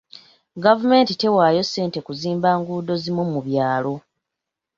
[0.63, 3.93] Gavumenti tewaayo ssente kuzimba nguudo zimu mu byalo